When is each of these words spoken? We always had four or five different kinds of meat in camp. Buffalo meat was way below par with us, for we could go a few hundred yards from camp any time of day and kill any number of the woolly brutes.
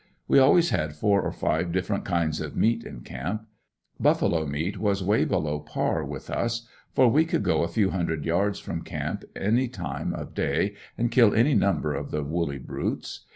We 0.27 0.39
always 0.39 0.71
had 0.71 0.95
four 0.95 1.21
or 1.21 1.31
five 1.31 1.71
different 1.71 2.05
kinds 2.05 2.41
of 2.41 2.55
meat 2.57 2.83
in 2.83 3.01
camp. 3.01 3.45
Buffalo 3.99 4.47
meat 4.47 4.79
was 4.79 5.03
way 5.03 5.25
below 5.25 5.59
par 5.59 6.03
with 6.03 6.31
us, 6.31 6.67
for 6.91 7.07
we 7.07 7.23
could 7.23 7.43
go 7.43 7.61
a 7.61 7.67
few 7.67 7.91
hundred 7.91 8.25
yards 8.25 8.57
from 8.57 8.81
camp 8.81 9.23
any 9.35 9.67
time 9.67 10.11
of 10.15 10.33
day 10.33 10.73
and 10.97 11.11
kill 11.11 11.35
any 11.35 11.53
number 11.53 11.93
of 11.93 12.09
the 12.09 12.23
woolly 12.23 12.57
brutes. 12.57 13.27